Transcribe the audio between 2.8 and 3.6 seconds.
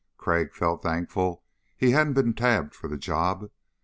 the job.